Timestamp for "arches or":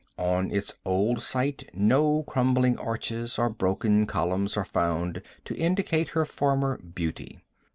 2.79-3.51